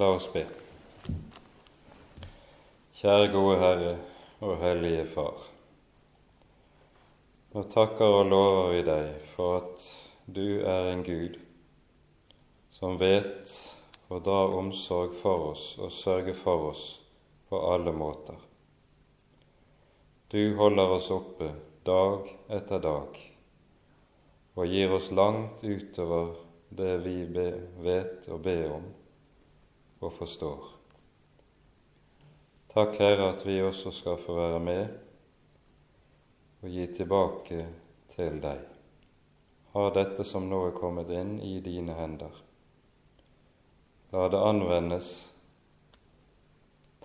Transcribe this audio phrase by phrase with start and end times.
[0.00, 0.40] La oss be.
[2.96, 3.90] Kjære gode Herre
[4.40, 5.42] og Hellige Far.
[7.52, 9.84] Nå takker og lover vi deg for at
[10.24, 11.36] du er en Gud
[12.78, 13.52] som vet
[14.08, 16.86] å dra omsorg for oss og sørge for oss
[17.52, 18.38] på alle måter.
[20.32, 21.50] Du holder oss oppe
[21.84, 23.20] dag etter dag
[24.56, 26.32] og gir oss langt utover
[26.72, 27.18] det vi
[27.84, 28.88] vet og ber om
[30.00, 30.64] og forstår.
[32.72, 34.88] Takk, Herre, at vi også skal få være med
[36.60, 37.64] og gi tilbake
[38.14, 38.62] til deg.
[39.74, 42.40] Har dette som nå er kommet inn, i dine hender.
[44.10, 45.10] La det anvendes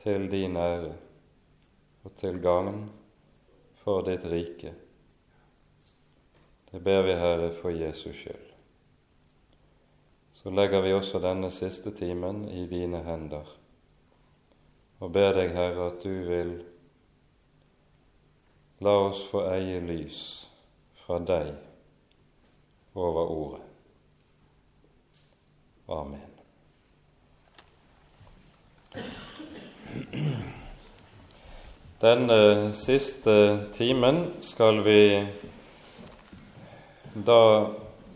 [0.02, 0.96] til din ære
[2.06, 2.88] og til gagn
[3.84, 4.74] for ditt rike.
[6.72, 8.45] Det ber vi, Herre, for Jesus skyld
[10.46, 13.48] så legger vi også denne siste timen i dine hender
[15.02, 16.52] og ber deg, Herre, at du vil
[18.86, 20.20] la oss få eie lys
[21.02, 21.50] fra deg
[22.94, 23.64] over ordet.
[25.90, 26.30] Amen.
[32.06, 33.36] Denne siste
[33.74, 35.02] timen skal vi
[37.26, 37.42] da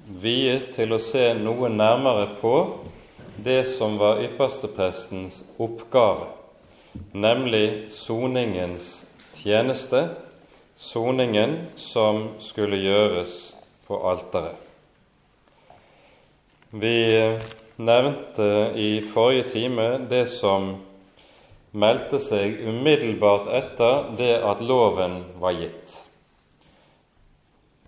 [0.09, 2.53] viet til å se noe nærmere på
[3.45, 6.25] det som var yppersteprestens oppgave,
[7.13, 8.89] nemlig soningens
[9.37, 10.07] tjeneste,
[10.79, 13.37] soningen som skulle gjøres
[13.87, 14.57] på alteret.
[16.69, 16.97] Vi
[17.77, 20.75] nevnte i forrige time det som
[21.71, 25.97] meldte seg umiddelbart etter det at loven var gitt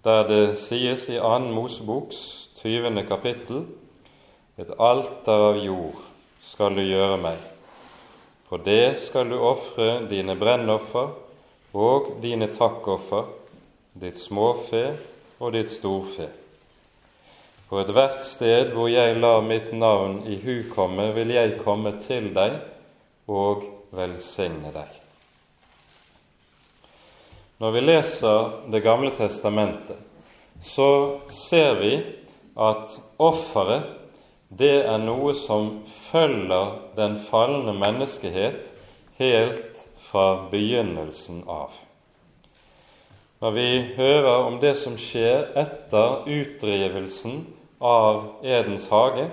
[0.03, 3.03] der det sies i Annen Moseboks 20.
[3.05, 3.65] kapittel
[4.57, 5.99] et alter av jord
[6.45, 7.37] skal du gjøre meg.
[8.49, 11.13] På det skal du ofre dine brennoffer
[11.77, 13.29] og dine takkoffer,
[13.93, 14.83] ditt småfe
[15.39, 16.31] og ditt storfe.
[17.69, 22.33] På ethvert sted hvor jeg lar mitt navn i hu komme, vil jeg komme til
[22.35, 22.57] deg
[23.29, 25.00] og velsigne deg.
[27.61, 29.97] Når vi leser Det gamle testamentet,
[30.61, 31.91] så ser vi
[32.57, 33.83] at offeret
[34.49, 35.67] det er noe som
[36.09, 38.71] følger den falne menneskehet
[39.21, 41.75] helt fra begynnelsen av.
[43.41, 47.45] Når vi hører om det som skjer etter utdrivelsen
[47.77, 49.29] av Edens hage,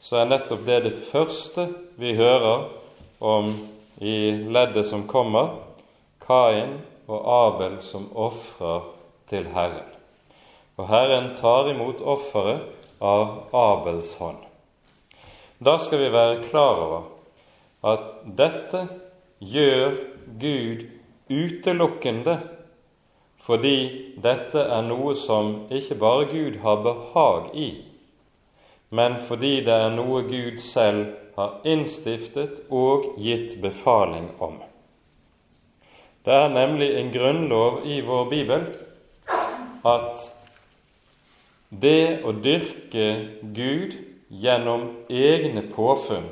[0.00, 1.66] så er nettopp det det første
[1.98, 2.70] vi hører
[3.18, 3.50] om
[3.98, 5.58] i leddet som kommer,
[6.22, 6.78] Kain
[7.12, 8.88] og Abel som ofrer
[9.30, 9.90] til Herren.
[10.80, 12.64] Og Herren tar imot offeret
[13.02, 14.40] av Abels hånd.
[15.62, 17.02] Da skal vi være klar over
[17.92, 18.08] at
[18.38, 18.86] dette
[19.38, 19.94] gjør
[20.40, 20.86] Gud
[21.30, 22.38] utelukkende
[23.42, 23.76] fordi
[24.22, 27.70] dette er noe som ikke bare Gud har behag i,
[28.94, 34.60] men fordi det er noe Gud selv har innstiftet og gitt befaling om.
[36.24, 38.66] Det er nemlig en grunnlov i vår bibel
[39.82, 40.20] at
[41.72, 43.06] det å dyrke
[43.56, 43.96] Gud
[44.30, 46.28] gjennom egne påfunn,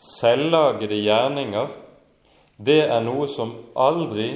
[0.00, 1.68] selvlagede gjerninger,
[2.56, 4.30] det er noe som aldri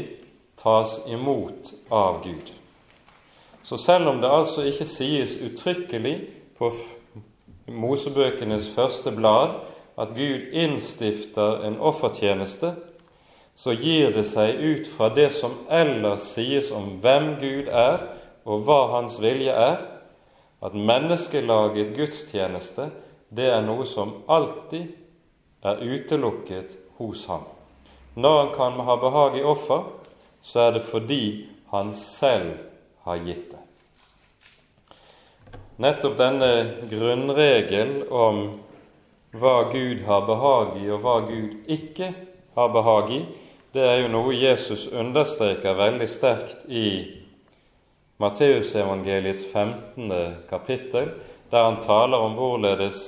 [0.61, 2.53] tas imot av Gud.
[3.65, 6.17] Så selv om det altså ikke sies uttrykkelig
[6.59, 6.73] på
[7.71, 9.57] Mosebøkenes første blad
[10.01, 12.75] at Gud innstifter en offertjeneste,
[13.61, 18.07] så gir det seg ut fra det som ellers sies om hvem Gud er,
[18.49, 19.83] og hva Hans vilje er,
[20.65, 22.87] at menneskelaget gudstjeneste
[23.29, 24.89] det er noe som alltid
[25.61, 27.45] er utelukket hos ham.
[28.17, 29.85] Når han kan ha behag i offer,
[30.43, 31.25] så er det fordi
[31.71, 32.57] han selv
[33.05, 33.61] har gitt det.
[35.85, 36.51] Nettopp denne
[36.89, 38.41] grunnregel om
[39.37, 42.11] hva Gud har behag i, og hva Gud ikke
[42.57, 43.23] har behag i,
[43.73, 46.89] det er jo noe Jesus understreker veldig sterkt i
[48.21, 50.11] Matteusevangeliets 15.
[50.51, 51.13] kapittel,
[51.51, 53.05] der han taler om hvorledes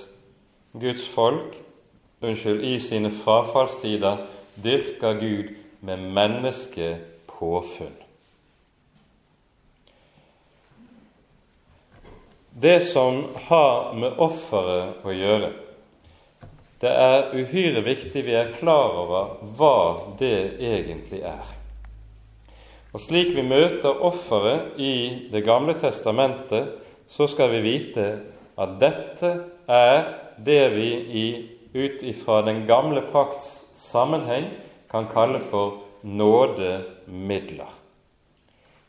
[0.72, 1.58] Guds folk
[2.22, 4.16] unnskyld, i sine frafallstider
[4.64, 7.98] dyrker Gud med menneskepåfunn.
[12.62, 15.48] Det som har med offeret å gjøre,
[16.82, 19.76] det er uhyre viktig vi er klar over hva
[20.18, 21.52] det egentlig er.
[22.92, 26.74] Og Slik vi møter offeret i Det gamle testamentet,
[27.08, 28.06] så skal vi vite
[28.58, 29.30] at dette
[29.68, 30.04] er
[30.42, 30.90] det vi
[31.22, 31.26] i
[31.72, 34.50] ut ifra den gamle pakts sammenheng
[34.90, 37.70] kan kalle for nådemidler.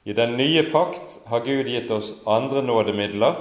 [0.03, 3.35] I den nye pakt har Gud gitt oss andre nådemidler,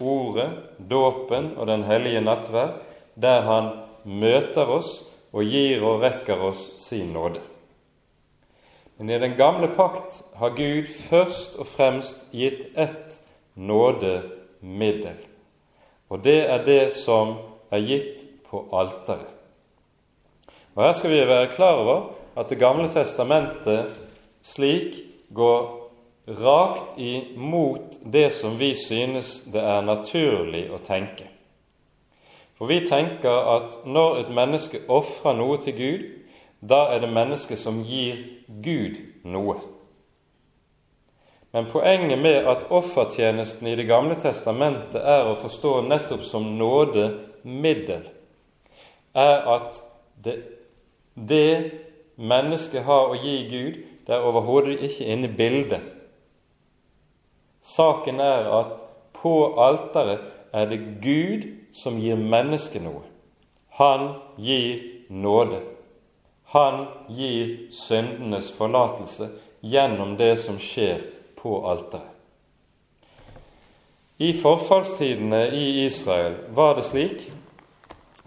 [0.00, 0.50] Ordet,
[0.90, 2.80] dåpen og Den hellige nattverd,
[3.14, 3.70] der Han
[4.04, 5.02] møter oss
[5.32, 7.40] og gir og rekker oss sin nåde.
[8.96, 13.18] Men i den gamle pakt har Gud først og fremst gitt ett
[13.54, 15.18] nådemiddel.
[16.08, 17.38] Og det er det som
[17.74, 19.30] er gitt på alteret.
[20.74, 23.90] Og Her skal vi være klar over at Det gamle testamentet
[24.42, 24.94] slik
[25.34, 25.90] går
[26.28, 31.33] rakt imot det som vi synes det er naturlig å tenke.
[32.58, 36.04] For vi tenker at når et menneske ofrer noe til Gud,
[36.64, 39.56] da er det mennesket som gir Gud noe.
[41.54, 48.08] Men poenget med at offertjenesten i Det gamle testamentet er å forstå nettopp som nådemiddel,
[49.14, 49.78] er at
[50.24, 50.34] det,
[51.14, 51.70] det
[52.16, 55.84] mennesket har å gi Gud, det er overhodet ikke inne i bildet.
[57.62, 58.74] Saken er at
[59.14, 63.02] på alteret er det Gud som gir mennesket noe.
[63.74, 65.60] Han gir nåde.
[66.54, 69.28] Han gir syndenes forlatelse
[69.60, 71.02] gjennom det som skjer
[71.34, 72.10] på alteret.
[74.16, 77.24] I forfallstidene i Israel var det slik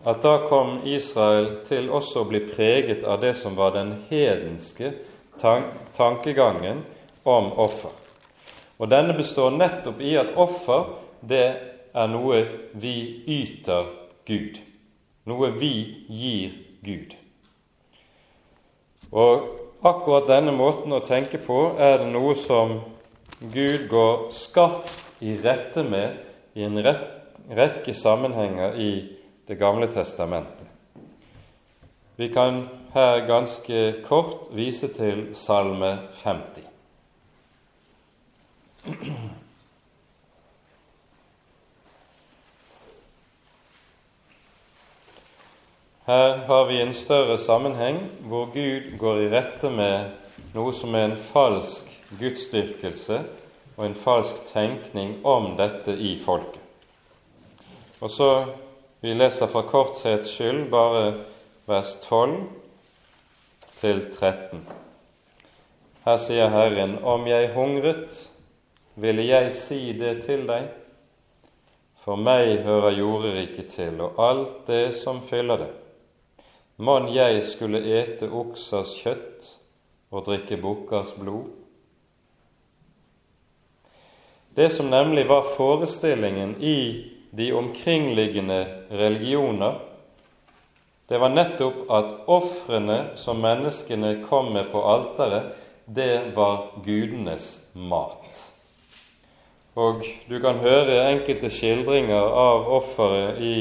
[0.03, 4.91] at da kom Israel til også å bli preget av det som var den hedenske
[5.95, 6.83] tankegangen
[7.23, 7.95] om offer.
[8.77, 10.91] Og denne består nettopp i at offer,
[11.21, 12.41] det er noe
[12.77, 12.95] vi
[13.25, 13.89] yter
[14.27, 14.59] Gud.
[15.27, 15.71] Noe vi
[16.07, 16.53] gir
[16.85, 17.15] Gud.
[19.11, 19.47] Og
[19.87, 22.79] akkurat denne måten å tenke på er det noe som
[23.41, 28.91] Gud går skarpt i rette med i en rekke sammenhenger i
[29.47, 30.67] Det gamle testamentet.
[32.17, 36.67] Vi kan her ganske kort vise til Salme 50.
[46.07, 47.97] Her har vi en større sammenheng
[48.31, 50.13] hvor Gud går i rette med
[50.53, 53.17] noe som er en falsk gudsdyrkelse
[53.75, 56.61] og en falsk tenkning om dette i folket.
[57.99, 58.29] Og så
[59.01, 61.01] Vi leser for korthets skyld bare
[61.67, 62.37] vers 12
[63.81, 64.63] til 13.
[66.05, 68.23] Her sier Herren, om jeg hungret,
[68.95, 70.71] ville jeg si det til deg.
[72.01, 75.69] For meg hører jorderiket til, og alt det som fyller det.
[76.77, 79.47] Mon jeg skulle ete oksers kjøtt
[80.13, 81.47] og drikke bukkers blod?
[84.53, 86.77] Det som nemlig var forestillingen i
[87.33, 88.59] de omkringliggende
[88.93, 89.81] religioner,
[91.09, 98.45] det var nettopp at ofrene som menneskene kom med på alteret, det var gudenes mat.
[99.77, 103.57] Og du kan høre enkelte skildringer av offeret i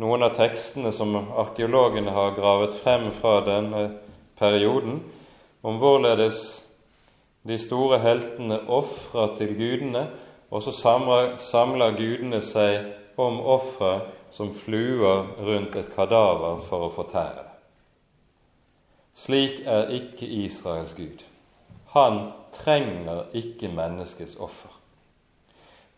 [0.00, 3.82] noen av tekstene som arkeologene har gravet frem fra denne
[4.40, 5.02] perioden,
[5.60, 6.62] om hvorledes
[7.44, 10.06] de store heltene ofrer til gudene,
[10.50, 13.92] og så samler, gudene seg om ofre
[14.32, 17.46] som fluer rundt et kadaver for å fortære det.
[19.20, 21.22] Slik er ikke Israels Gud.
[21.92, 24.72] Han trenger ikke menneskets offer.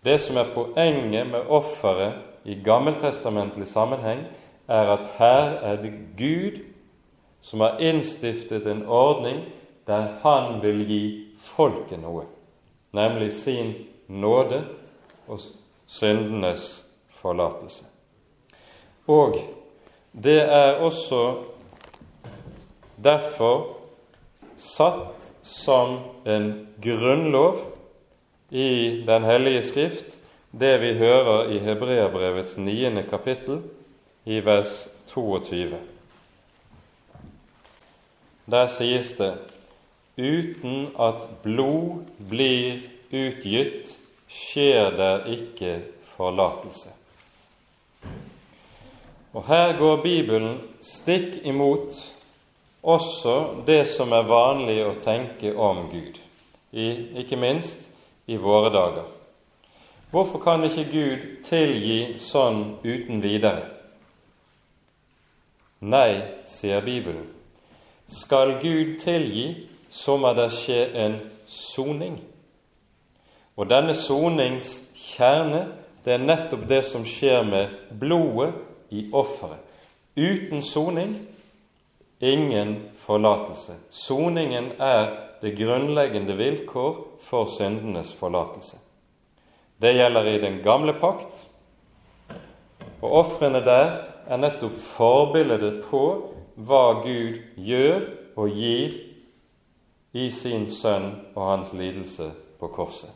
[0.03, 4.25] Det som er poenget med offeret i gammeltestamentlig sammenheng,
[4.69, 6.63] er at her er det Gud
[7.43, 9.45] som har innstiftet en ordning
[9.87, 11.03] der Han vil gi
[11.43, 12.25] folket noe,
[12.95, 13.75] nemlig sin
[14.09, 14.63] nåde
[15.27, 15.41] og
[15.87, 16.85] syndenes
[17.19, 17.85] forlatelse.
[19.11, 19.37] Og
[20.13, 21.43] det er også
[23.05, 23.77] derfor
[24.57, 27.57] satt som en grunnlov
[28.51, 30.19] i Den hellige skrift
[30.53, 33.63] det vi hører i Hebreabrevets niende kapittel,
[34.25, 35.79] i vers 22.
[38.47, 39.33] Der sies det
[40.19, 43.97] uten at blod blir utgitt,
[44.29, 45.81] skjer der ikke
[46.15, 46.93] forlatelse.
[49.33, 51.97] Og Her går Bibelen stikk imot
[52.83, 56.21] også det som er vanlig å tenke om Gud,
[56.73, 56.89] i,
[57.25, 57.89] ikke minst
[58.29, 59.09] i våre dager.
[60.13, 63.63] Hvorfor kan ikke Gud tilgi sånn uten videre?
[65.81, 67.25] Nei, sier Bibelen.
[68.13, 69.47] Skal Gud tilgi,
[69.89, 71.17] så må det skje en
[71.49, 72.21] soning.
[73.57, 75.65] Og denne sonings kjerne,
[76.05, 78.53] det er nettopp det som skjer med blodet
[78.93, 79.65] i offeret.
[80.13, 81.17] Uten soning
[82.21, 83.81] ingen forlatelse.
[83.91, 88.82] Soningen er det grunnleggende vilkår for syndenes forlatelse.
[89.83, 91.41] Det gjelder i den gamle pakt,
[93.03, 93.89] og ofrene der
[94.31, 96.03] er nettopp forbildet på
[96.55, 98.05] hva Gud gjør
[98.39, 98.95] og gir
[100.13, 102.29] i sin sønn og hans lidelse
[102.61, 103.11] på korset.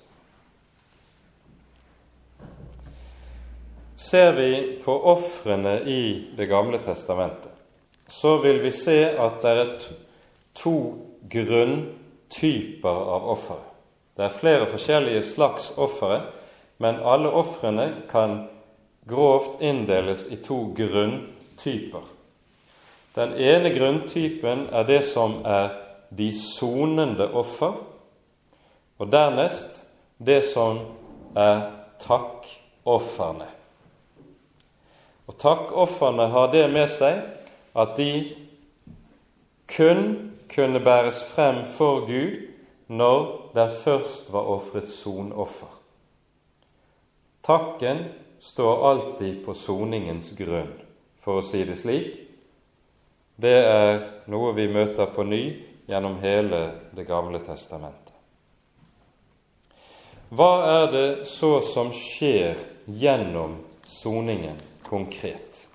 [3.96, 4.50] Ser vi
[4.82, 6.00] på ofrene i
[6.37, 7.52] Det gamle testamentet,
[8.08, 9.70] så vil vi se at det er
[10.54, 10.75] to
[11.30, 13.61] grunntyper av ofre.
[14.16, 16.20] Det er flere forskjellige slags ofre,
[16.78, 18.49] men alle ofrene kan
[19.09, 22.04] grovt inndeles i to grunntyper.
[23.14, 25.71] Den ene grunntypen er det som er
[26.11, 27.78] de sonende offer,
[28.99, 29.85] og dernest
[30.18, 30.83] det som
[31.37, 31.62] er
[32.00, 33.49] takkofrene.
[35.26, 37.23] Og takkofrene har det med seg
[37.76, 38.11] at de
[39.73, 42.37] kun kunne bæres frem for Gud
[42.87, 43.25] når
[43.56, 45.75] det først var ofret sonoffer.
[47.46, 48.04] Takken
[48.40, 50.72] står alltid på soningens grunn,
[51.22, 52.16] for å si det slik.
[53.38, 54.00] Det er
[54.32, 55.42] noe vi møter på ny
[55.86, 56.62] gjennom hele
[56.96, 58.14] Det gamle testamentet.
[60.34, 62.58] Hva er det så som skjer
[62.90, 65.68] gjennom soningen konkret?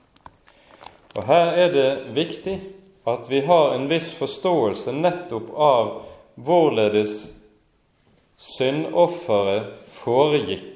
[1.15, 2.57] Og Her er det viktig
[3.07, 5.93] at vi har en viss forståelse nettopp av
[6.35, 7.29] hvorledes
[8.41, 10.70] syndofferet foregikk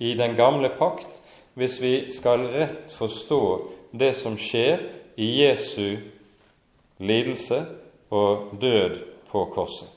[0.00, 1.20] i den gamle pakt,
[1.54, 3.42] hvis vi skal rett forstå
[3.92, 4.80] det som skjer
[5.20, 6.00] i Jesu
[6.98, 7.64] lidelse
[8.10, 9.88] og død på korset.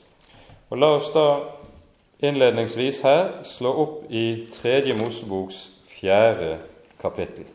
[0.70, 1.26] Og La oss da
[2.24, 6.56] innledningsvis her slå opp i Tredje Moseboks fjerde
[7.00, 7.46] kapittel.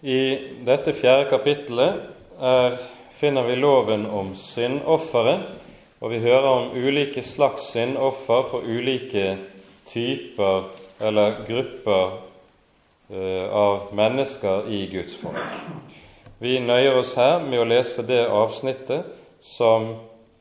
[0.00, 0.20] I
[0.64, 2.08] dette fjerde kapittelet
[2.40, 2.80] er
[3.20, 5.42] finner vi loven om syndofferet,
[6.00, 9.34] og vi hører om ulike slags syndoffer for ulike
[9.84, 12.14] typer eller grupper
[13.12, 15.36] uh, av mennesker i Guds folk.
[16.40, 19.12] Vi nøyer oss her med å lese det avsnittet
[19.44, 19.90] som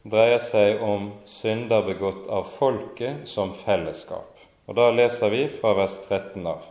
[0.08, 4.40] dreier seg om synder begått av folket som fellesskap.
[4.72, 6.64] Og Da leser vi fra vers 13 av.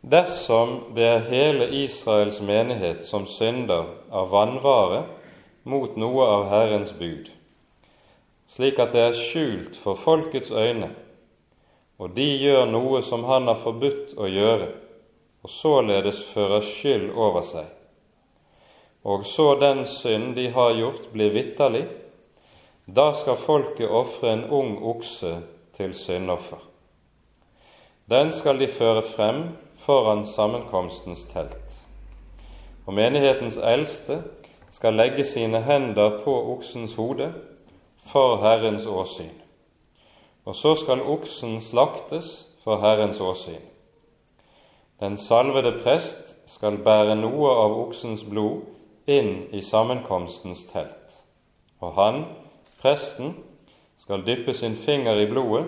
[0.00, 5.02] Dersom det er hele Israels menighet som synder av vannvare
[5.68, 7.28] mot noe av Herrens bud,
[8.48, 10.88] slik at det er skjult for folkets øyne,
[12.00, 14.72] og de gjør noe som Han har forbudt å gjøre,
[15.44, 17.68] og således fører skyld over seg,
[19.04, 21.84] og så den synd de har gjort, blir vitterlig,
[22.88, 25.42] da skal folket ofre en ung okse
[25.76, 26.58] til syndoffer.
[28.08, 29.50] Den skal de føre frem
[29.90, 31.88] foran sammenkomstens telt.
[32.86, 34.22] Og menighetens eldste
[34.70, 37.32] skal legge sine hender på oksens hode
[38.12, 39.34] for Herrens åsyn.
[40.44, 43.64] Og så skal oksen slaktes for Herrens åsyn.
[45.00, 48.62] Den salvede prest skal bære noe av oksens blod
[49.10, 51.18] inn i sammenkomstens telt,
[51.80, 52.22] og han,
[52.78, 53.34] presten,
[53.98, 55.66] skal dyppe sin finger i blodet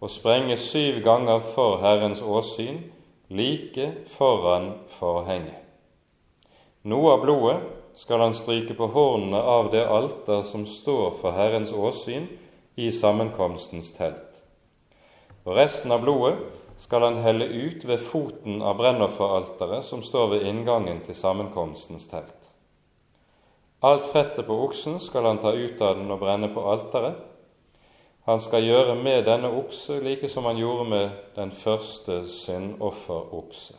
[0.00, 2.82] og sprenge syv ganger for Herrens åsyn
[3.28, 5.62] like foran forhenget.
[6.86, 7.60] Noe av blodet
[7.98, 12.28] skal han stryke på hornene av det alter som står for Herrens åsyn
[12.76, 14.44] i sammenkomstens telt.
[15.42, 16.36] Og resten av blodet
[16.78, 22.52] skal han helle ut ved foten av brennofferalteret som står ved inngangen til sammenkomstens telt.
[23.82, 27.18] Alt fettet på oksen skal han ta ut av den og brenne på alteret,
[28.26, 33.76] han skal gjøre med denne okse like som han gjorde med den første syndofferokse.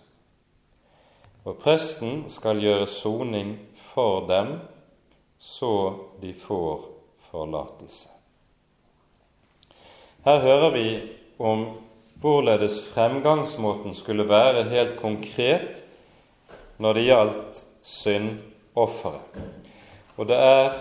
[1.43, 3.57] Og presten skal gjøre soning
[3.91, 4.57] for dem,
[5.39, 6.87] så de får
[7.29, 8.09] forlatelse.
[10.25, 10.87] Her hører vi
[11.39, 11.67] om
[12.19, 15.83] hvorledes fremgangsmåten skulle være helt konkret
[16.77, 19.43] når det gjaldt syndofferet.
[20.17, 20.71] Og det er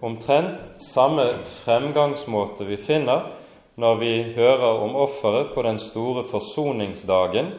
[0.00, 1.28] omtrent samme
[1.64, 3.30] fremgangsmåte vi finner
[3.76, 7.50] når vi hører om offeret på den store forsoningsdagen,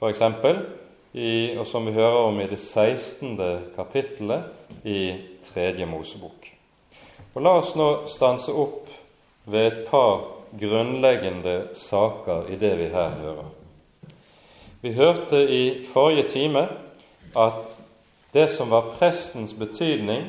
[0.00, 0.22] f.eks.,
[1.58, 3.38] og som vi hører om i det 16.
[3.76, 4.50] kapittelet
[4.84, 6.46] i Tredje Mosebok.
[7.34, 8.90] Og La oss nå stanse opp
[9.50, 10.24] ved et par
[10.58, 13.50] grunnleggende saker i det vi her hører.
[14.82, 16.66] Vi hørte i forrige time
[17.36, 17.68] at
[18.34, 20.26] det som var prestens betydning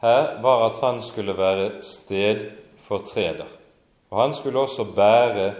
[0.00, 3.46] her var at han skulle være stedfortreder.
[4.10, 5.54] Og han skulle også bære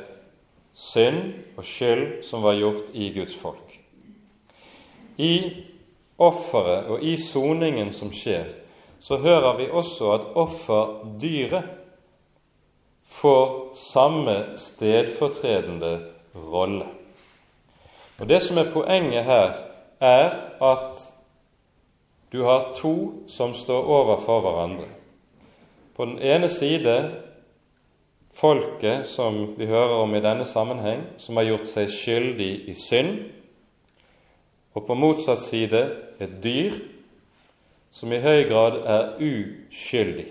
[0.75, 3.79] synd og skyld som var gjort i Guds folk.
[5.17, 5.65] I
[6.19, 8.45] offeret og i soningen som skjer,
[9.01, 11.65] så hører vi også at offerdyret
[13.07, 16.01] får samme stedfortredende
[16.35, 16.87] rolle.
[18.21, 19.53] Og Det som er poenget her,
[20.01, 21.16] er at
[22.33, 24.89] du har to som står overfor hverandre.
[25.97, 26.97] På den ene side
[28.37, 33.23] folket som vi hører om i denne sammenheng, som har gjort seg skyldig i synd,
[34.77, 35.81] og på motsatt side
[36.21, 36.75] et dyr
[37.97, 40.27] som i høy grad er uskyldig.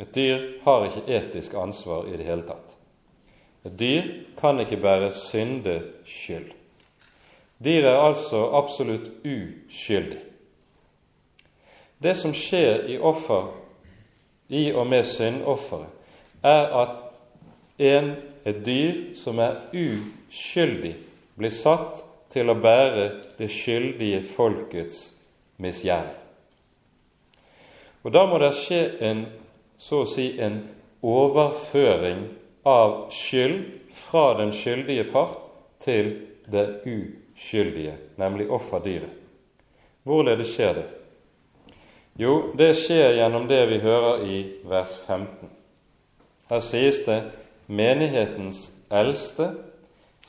[0.00, 2.72] Et dyr har ikke etisk ansvar i det hele tatt.
[3.68, 4.08] Et dyr
[4.38, 6.48] kan ikke bære syndeskyld.
[7.62, 10.31] Dyret er altså absolutt uskyldig.
[12.02, 13.52] Det som skjer i offer,
[14.48, 15.88] i og med syndofferet,
[16.42, 17.02] er at
[17.78, 20.96] en, et dyr som er uskyldig,
[21.38, 23.04] blir satt til å bære
[23.38, 25.12] det skyldige folkets
[25.62, 26.18] misgjerning.
[28.02, 29.24] Og da må det skje en
[29.78, 30.58] så å si en
[31.06, 32.24] overføring
[32.66, 33.62] av skyld
[33.94, 35.46] fra den skyldige part
[35.82, 36.12] til
[36.50, 39.10] det uskyldige, nemlig offerdyret.
[40.02, 40.88] Hvorledes skjer det?
[42.20, 44.38] Jo, det skjer gjennom det vi hører i
[44.68, 45.48] vers 15.
[46.50, 47.22] Her sies det
[47.72, 49.46] menighetens eldste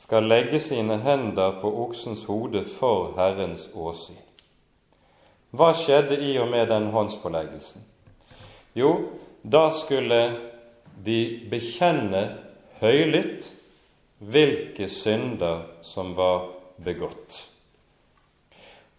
[0.00, 4.22] skal legge sine hender på oksens hode for Herrens åsyn.
[5.54, 7.84] Hva skjedde i og med den håndspåleggelsen?
[8.74, 8.94] Jo,
[9.44, 10.22] da skulle
[11.04, 11.18] de
[11.50, 12.24] bekjenne
[12.80, 13.50] høylytt
[14.24, 16.48] hvilke synder som var
[16.82, 17.44] begått.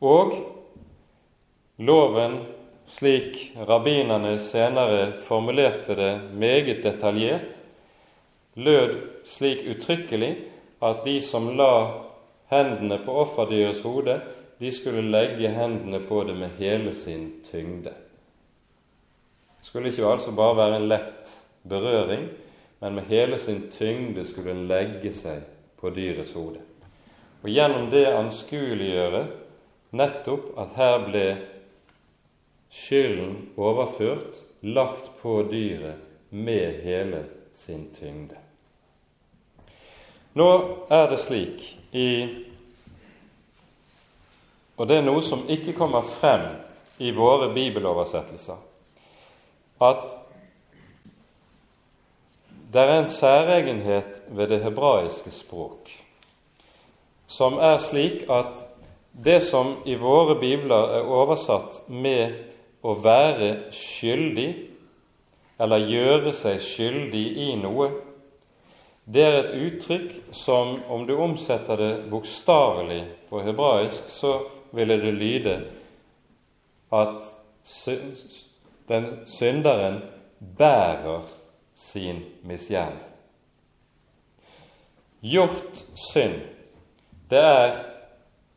[0.05, 0.35] Og
[1.81, 2.37] loven,
[2.87, 7.57] slik rabbinerne senere formulerte det meget detaljert,
[8.55, 10.35] lød slik uttrykkelig
[10.83, 11.71] at de som la
[12.51, 14.19] hendene på offerdyrets hode,
[14.59, 17.91] de skulle legge hendene på det med hele sin tyngde
[19.59, 21.31] Det skulle ikke altså bare være en lett
[21.67, 22.27] berøring,
[22.79, 25.41] men med hele sin tyngde skulle den legge seg
[25.81, 26.61] på dyrets hode.
[27.41, 29.23] Og gjennom det anskueliggjøre
[29.97, 31.25] nettopp at her ble
[32.75, 35.95] skylden overført, lagt på dyret
[36.29, 38.35] med hele sin tyngde.
[40.35, 40.49] Nå
[40.91, 41.63] er det slik
[41.95, 42.09] i
[44.75, 46.41] Og det er noe som ikke kommer frem
[46.99, 48.57] i våre bibeloversettelser
[49.85, 50.01] at
[52.73, 55.93] det er en særegenhet ved det hebraiske språk
[57.27, 58.65] som er slik at
[59.25, 62.54] det som i våre bibler er oversatt med
[62.85, 64.49] å være skyldig,
[65.59, 67.89] eller gjøre seg skyldig i noe,
[69.05, 74.39] det er et uttrykk som, om du omsetter det bokstavelig på hebraisk, så
[74.75, 75.55] ville det lyde
[76.93, 77.29] at
[78.89, 80.01] den synderen
[80.57, 81.25] bærer
[81.75, 83.01] sin misgjerning.
[85.25, 86.41] Gjort synd,
[87.29, 87.79] det er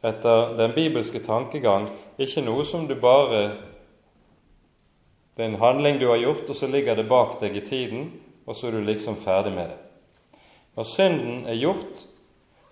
[0.05, 1.89] etter den bibelske tankegang
[2.21, 3.68] ikke noe som du bare
[5.39, 8.09] Det er en handling du har gjort, og så ligger det bak deg i tiden,
[8.43, 9.77] og så er du liksom ferdig med det.
[10.75, 12.01] Når synden er gjort,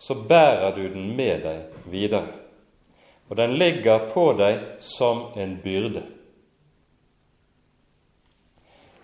[0.03, 2.27] så bærer du den med deg videre.
[3.31, 6.03] Og den ligger på deg som en byrde.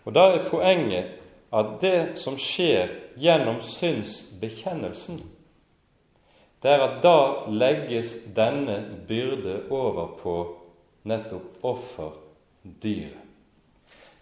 [0.05, 1.15] Og Da er poenget
[1.53, 5.23] at det som skjer gjennom synsbekjennelsen,
[6.63, 10.39] det er at da legges denne byrde over på
[11.07, 13.22] nettopp offerdyret.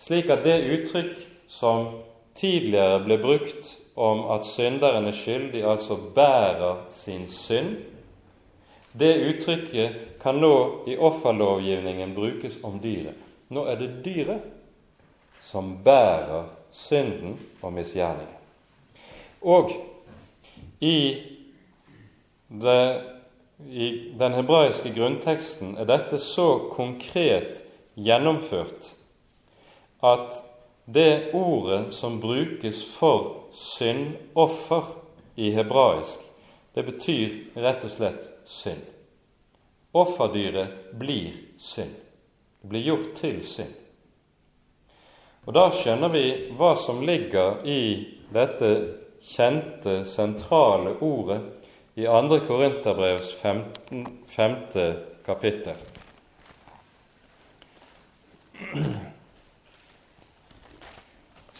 [0.01, 1.17] Slik at det uttrykk
[1.51, 1.91] som
[2.39, 7.77] tidligere ble brukt om at synderen er skyldig, altså bærer sin synd,
[8.93, 10.55] det uttrykket kan nå
[10.91, 13.19] i offerlovgivningen brukes om dyret.
[13.51, 14.47] Nå er det dyret
[15.45, 18.37] som bærer synden og misgjerningen.
[19.41, 19.73] Og
[20.81, 20.97] i,
[22.49, 22.83] det,
[23.69, 27.63] i den hebraiske grunnteksten er dette så konkret
[28.01, 28.95] gjennomført
[30.01, 30.45] at
[30.85, 34.85] det ordet som brukes for syndoffer
[35.37, 36.21] i hebraisk,
[36.75, 38.83] det betyr rett og slett synd.
[39.93, 41.95] Offerdyret blir synd.
[42.63, 43.75] Det blir gjort til synd.
[45.47, 46.25] Og Da skjønner vi
[46.59, 48.71] hva som ligger i dette
[49.25, 51.41] kjente, sentrale ordet
[51.95, 52.41] i 2.
[52.47, 53.63] Korinterbrevs 5.
[55.27, 55.75] kapittel.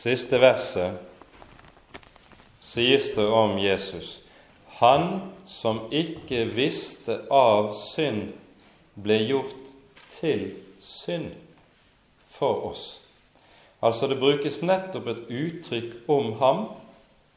[0.01, 0.97] Siste verset
[2.65, 4.21] sies det om Jesus
[4.81, 8.31] han som ikke visste av synd,
[8.97, 9.69] ble gjort
[10.15, 10.47] til
[10.81, 11.35] synd
[12.33, 12.85] for oss.
[13.85, 16.63] Altså det brukes nettopp et uttrykk om ham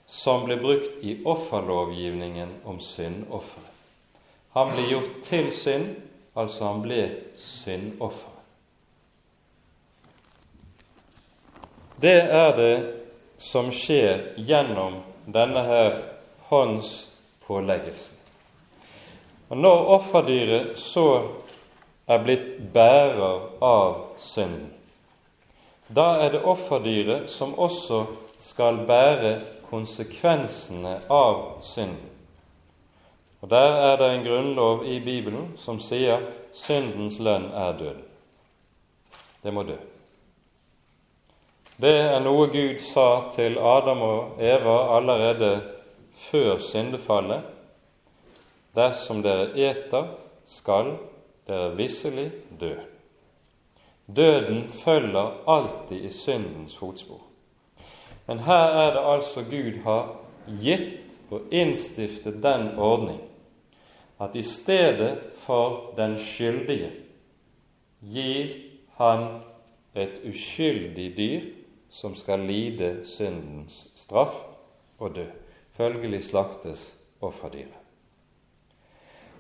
[0.08, 3.72] som ble brukt i offerlovgivningen om syndofferet.
[4.56, 5.90] Han ble gjort til synd,
[6.40, 7.02] altså han ble
[7.36, 8.33] syndofferet.
[11.96, 12.76] Det er det
[13.38, 15.98] som skjer gjennom denne her
[16.50, 18.18] håndspåleggelsen.
[19.50, 21.08] Og Når offerdyret så
[22.08, 24.72] er blitt bærer av synden,
[25.94, 28.06] da er det offerdyret som også
[28.42, 29.36] skal bære
[29.70, 32.10] konsekvensene av synden.
[33.42, 36.24] Og Der er det en grunnlov i Bibelen som sier
[36.56, 37.98] syndens lønn er død.
[39.44, 39.76] Det må dø.
[41.84, 45.50] Det er noe Gud sa til Adam og Eva allerede
[46.16, 47.42] før syndefallet.
[48.72, 50.06] Dersom dere eter,
[50.48, 50.94] skal
[51.50, 52.30] dere visselig
[52.62, 52.78] dø.
[54.08, 57.20] Døden følger alltid i syndens fotspor.
[58.28, 60.14] Men her er det altså Gud har
[60.62, 63.20] gitt og innstiftet den ordning
[64.24, 66.94] at i stedet for den skyldige
[68.00, 68.56] gir
[69.02, 69.28] han
[70.00, 71.52] et uskyldig dyr
[71.94, 74.34] som skal lide syndens straff
[74.98, 75.28] og dø.
[75.78, 77.80] Følgelig slaktes offerdyret.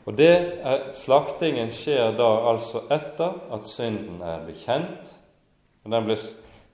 [0.05, 5.09] Og det er, Slaktingen skjer da altså etter at synden er bekjent.
[5.85, 6.17] ble,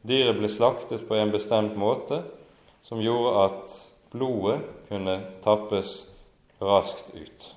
[0.08, 2.24] Dyret ble slaktet på en bestemt måte
[2.84, 3.76] som gjorde at
[4.12, 6.02] blodet kunne tappes
[6.62, 7.52] raskt ut.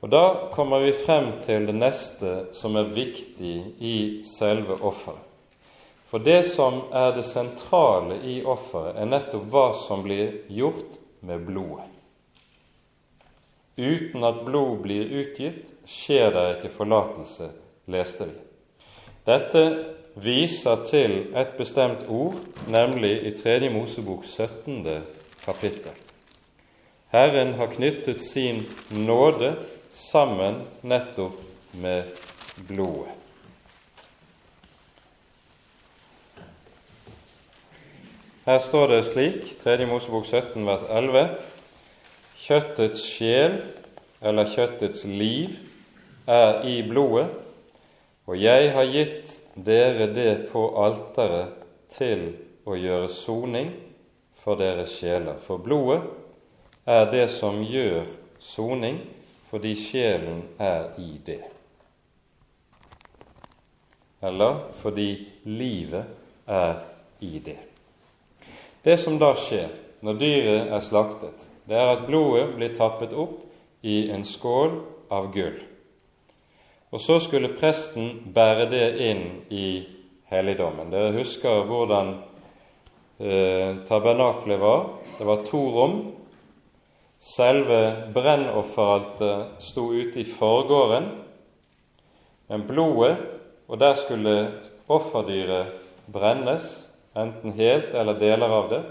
[0.00, 5.27] Og Da kommer vi frem til det neste som er viktig i selve offeret.
[6.08, 11.44] For det som er det sentrale i offeret, er nettopp hva som blir gjort med
[11.44, 11.84] blodet.
[13.78, 17.50] Uten at blod blir utgitt, skjer det ikke forlatelse,
[17.92, 18.38] leste vi.
[19.28, 19.62] Dette
[20.18, 22.40] viser til et bestemt ord,
[22.72, 23.68] nemlig i 3.
[23.70, 24.80] Mosebok 17.
[25.44, 25.92] kapittel.
[27.12, 29.54] Herren har knyttet sin nåde
[29.92, 31.38] sammen nettopp
[31.72, 32.10] med
[32.68, 33.17] blodet.
[38.48, 39.84] Her står det slik, 3.
[39.86, 41.34] Mosebok 17, vers 11.:
[42.40, 43.58] Kjøttets sjel,
[44.24, 45.58] eller kjøttets liv,
[46.24, 47.26] er i blodet,
[48.24, 51.60] og jeg har gitt dere det på alteret
[51.92, 52.24] til
[52.64, 53.74] å gjøre soning
[54.40, 55.36] for deres sjeler.
[55.36, 56.00] For blodet
[56.88, 58.08] er det som gjør
[58.40, 59.02] soning,
[59.52, 61.42] fordi sjelen er i det.
[64.24, 65.10] Eller fordi
[65.44, 66.78] livet er
[67.20, 67.67] i det.
[68.82, 69.70] Det som da skjer
[70.06, 73.42] når dyret er slaktet, det er at blodet blir tappet opp
[73.82, 74.78] i en skål
[75.12, 75.58] av gull.
[76.88, 79.68] Og så skulle presten bære det inn i
[80.30, 80.88] helligdommen.
[80.92, 82.14] Dere husker hvordan
[83.20, 84.86] eh, tabernaklet var.
[85.18, 85.98] Det var to rom.
[87.20, 91.08] Selve brennofferaltet sto ute i forgården,
[92.48, 93.16] men blodet,
[93.68, 94.34] og der skulle
[94.88, 95.74] offerdyret
[96.06, 96.87] brennes,
[97.18, 98.82] enten helt eller deler av det,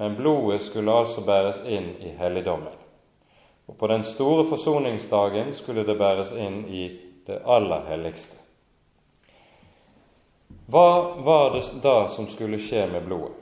[0.00, 2.76] men blodet skulle altså bæres inn i helligdommen.
[3.68, 6.86] Og på den store forsoningsdagen skulle det bæres inn i
[7.26, 8.38] det aller helligste.
[10.70, 13.36] Hva var det da som skulle skje med blodet?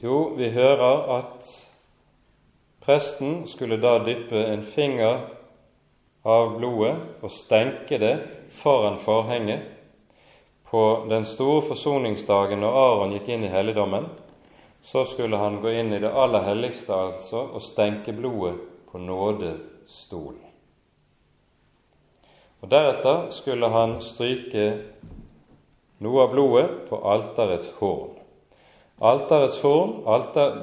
[0.00, 1.48] Jo, vi hører at
[2.84, 5.22] presten skulle da dyppe en finger
[6.26, 8.14] av blodet og stenke det
[8.52, 9.75] foran forhenget
[10.76, 14.10] på den store forsoningsdagen når Aron gikk inn i helligdommen,
[14.84, 18.58] så skulle han gå inn i det aller helligste altså og stenke blodet
[18.90, 20.42] på nådestolen.
[22.60, 24.66] Og Deretter skulle han stryke
[26.04, 28.12] noe av blodet på alterets horn.
[29.00, 30.60] Alterets horn, alter,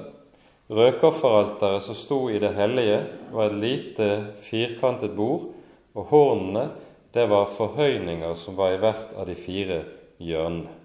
[0.70, 3.02] rødkofferalteret som sto i det hellige,
[3.34, 4.12] var et lite
[4.46, 5.50] firkantet bord,
[5.98, 6.70] og hornene
[7.18, 9.82] det var forhøyninger som var i hvert av de fire
[10.24, 10.80] hjørnene.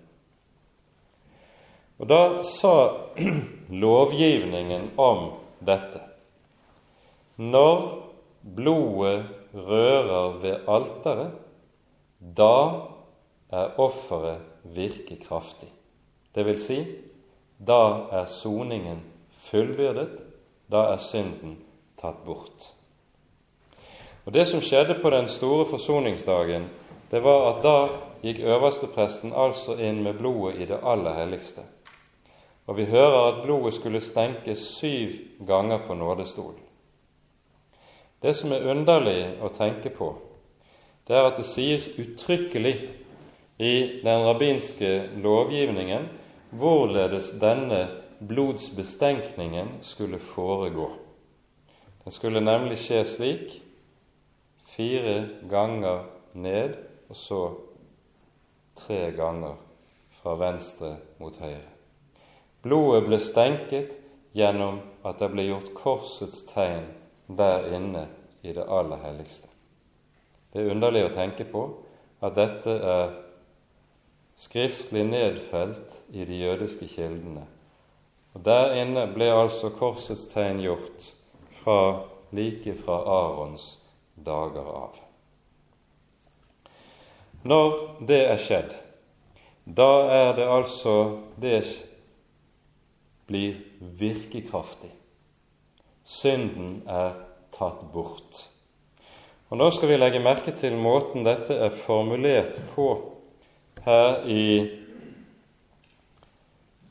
[1.98, 2.74] Og Da sa
[3.84, 6.00] lovgivningen om dette
[7.36, 7.82] Når
[8.42, 9.24] blodet
[9.54, 11.32] rører ved alteret,
[12.20, 12.54] da
[13.50, 15.68] er offeret virkekraftig.
[16.34, 16.78] Det vil si,
[17.58, 19.00] da er soningen
[19.48, 20.20] fullbyrdet,
[20.70, 21.56] da er synden
[21.98, 22.68] tatt bort.
[24.26, 26.68] Og Det som skjedde på den store forsoningsdagen,
[27.10, 27.76] det var at da
[28.22, 31.62] gikk øverstepresten altså inn med blodet i det aller helligste.
[32.68, 35.08] og vi hører at blodet skulle stenkes syv
[35.46, 36.60] ganger på nådestolen.
[38.22, 40.10] Det som er underlig å tenke på,
[41.08, 42.74] det er at det sies uttrykkelig
[43.58, 46.10] i den rabbinske lovgivningen
[46.50, 47.86] hvorledes denne
[48.28, 50.90] blodsbestenkningen skulle foregå.
[52.04, 53.56] Den skulle nemlig skje slik
[54.68, 56.04] fire ganger
[56.34, 56.76] ned
[57.08, 57.42] og så
[58.78, 59.56] tre ganger
[60.20, 61.66] fra venstre mot høyre.
[62.62, 63.94] Blodet ble stenket
[64.36, 66.88] gjennom at det ble gjort korsets tegn
[67.28, 68.08] der inne
[68.42, 69.48] i det aller helligste.
[70.52, 71.64] Det er underlig å tenke på
[72.24, 73.12] at dette er
[74.38, 77.44] skriftlig nedfelt i de jødiske kildene.
[78.34, 81.10] Og Der inne ble altså korsets tegn gjort
[81.62, 83.78] fra like fra Arons
[84.14, 85.07] dager av.
[87.48, 87.76] Når
[88.08, 88.74] det er skjedd,
[89.64, 90.94] da er det altså
[91.40, 91.62] det
[93.28, 94.90] blir virkekraftig.
[96.04, 97.16] Synden er
[97.54, 98.42] tatt bort.
[99.48, 102.88] Og Nå skal vi legge merke til måten dette er formulert på
[103.84, 104.44] her i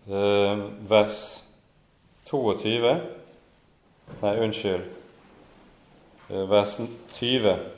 [0.10, 1.20] eh, vers
[2.30, 2.96] 22
[4.22, 4.86] Nei, unnskyld.
[6.32, 6.80] Eh, vers
[7.20, 7.77] 20.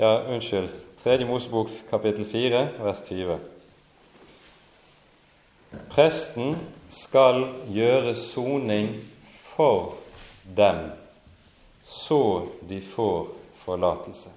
[0.00, 0.68] Ja, unnskyld.
[1.02, 3.38] Tredje Mosebok kapittel 4, vers 20.
[5.90, 6.52] Presten
[6.88, 7.40] skal
[7.74, 8.92] gjøre soning
[9.26, 9.96] for
[10.56, 10.92] dem,
[11.82, 13.26] så de får
[13.64, 14.30] forlatelse.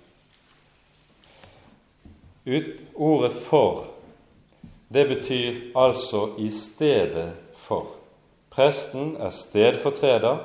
[2.46, 3.86] Ut, ordet 'for'
[4.90, 7.86] det betyr altså i stedet for.
[8.50, 10.38] Presten er stedfortreder,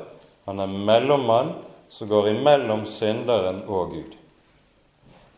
[0.44, 1.55] han er mellommann
[1.88, 4.25] som går imellom synderen og Gud.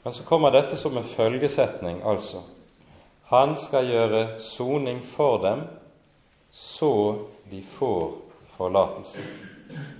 [0.08, 2.38] Men så kommer dette som en følgesetning, altså.
[3.28, 5.66] Han skal gjøre soning for dem,
[6.50, 6.92] så
[7.50, 8.14] de får
[8.56, 9.20] forlatelse.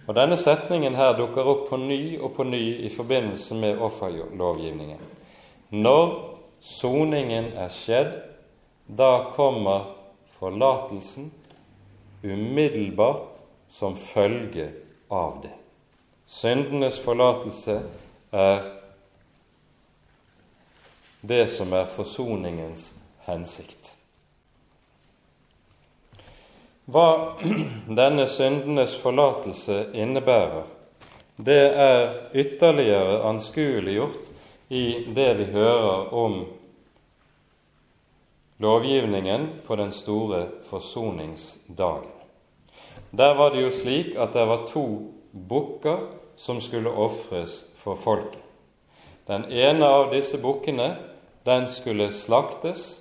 [0.06, 5.02] Og Denne setningen her dukker opp på ny og på ny i forbindelse med offerlovgivningen.
[5.76, 6.16] Når
[6.60, 8.16] soningen er skjedd,
[8.88, 9.92] da kommer
[10.38, 11.28] forlatelsen
[12.24, 14.70] umiddelbart som følge
[15.12, 15.52] av det.
[16.24, 17.82] Syndenes forlatelse
[18.32, 18.77] er
[21.20, 22.92] det som er forsoningens
[23.26, 23.94] hensikt.
[26.88, 27.36] Hva
[28.00, 30.64] denne syndenes forlatelse innebærer,
[31.36, 34.30] det er ytterligere anskueliggjort
[34.68, 36.38] i det vi hører om
[38.58, 42.10] lovgivningen på den store forsoningsdagen.
[43.10, 48.42] Der var det jo slik at det var to bukker som skulle ofres for folket.
[49.28, 50.96] Den ene av disse bukkene
[51.48, 53.00] den skulle slaktes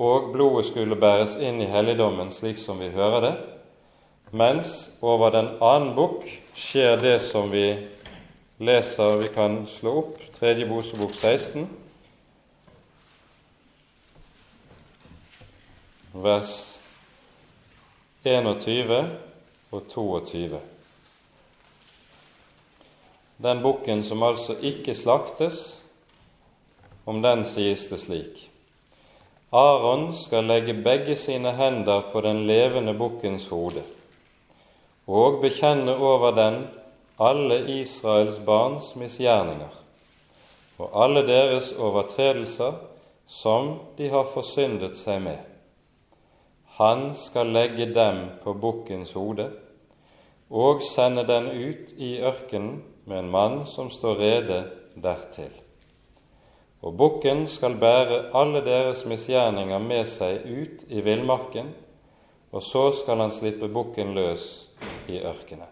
[0.00, 3.34] og blodet skulle bæres inn i helligdommen slik som vi hører det,
[4.34, 4.72] mens
[5.04, 6.26] over den annen bukk
[6.58, 7.68] skjer det som vi
[8.64, 11.66] leser Vi kan slå opp tredje Mosebok 16,
[16.14, 16.52] vers
[18.24, 19.00] 21
[19.74, 20.60] og 22.
[23.44, 25.83] Den bukken som altså ikke slaktes,
[27.04, 28.50] om den sies det slik:"
[29.52, 33.82] Aron skal legge begge sine hender på den levende bukkens hode
[35.06, 36.66] og bekjenne over den
[37.20, 39.70] alle Israels barns misgjerninger
[40.78, 42.72] og alle deres overtredelser
[43.26, 45.38] som de har forsyndet seg med.
[46.78, 49.50] Han skal legge dem på bukkens hode
[50.50, 54.58] og sende den ut i ørkenen med en mann som står rede
[54.98, 55.63] dertil.
[56.84, 61.70] Og bukken skal bære alle deres misgjerninger med seg ut i villmarken,
[62.52, 64.68] og så skal han slippe bukken løs
[65.08, 65.70] i ørkenen.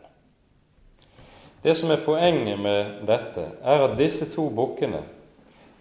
[1.62, 5.04] Det som er poenget med dette, er at disse to bukkene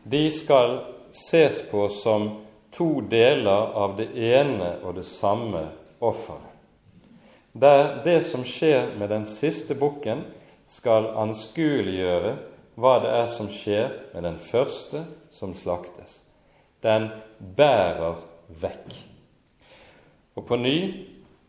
[0.03, 0.81] de skal
[1.15, 2.27] ses på som
[2.75, 5.63] to deler av det ene og det samme
[5.99, 6.51] offeret.
[7.53, 10.23] Der det som skjer med den siste bukken,
[10.67, 12.35] skal anskueliggjøre
[12.75, 15.03] hva det er som skjer med den første
[15.33, 16.21] som slaktes.
[16.83, 18.21] Den bærer
[18.61, 18.93] vekk.
[20.35, 20.77] Og på ny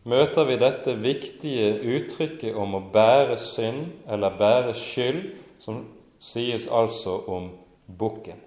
[0.09, 5.23] møter vi dette viktige uttrykket om å bære synd eller bære skyld,
[5.63, 5.85] som
[6.23, 7.53] sies altså om
[7.87, 8.41] bukken.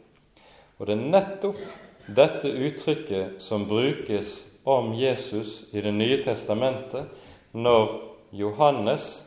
[0.80, 1.62] Og det er nettopp
[2.06, 7.06] dette uttrykket som brukes om Jesus i Det nye testamentet
[7.54, 9.26] når Johannes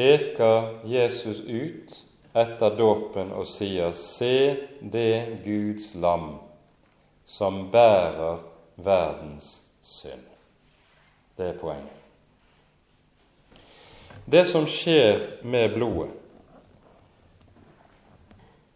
[0.00, 6.38] peker Jesus ut etter dåpen og sier:" Se det Guds lam
[7.26, 8.38] som bærer
[8.76, 10.24] verdens synd.
[11.36, 12.00] Det er poenget.
[14.24, 16.16] Det som skjer med blodet,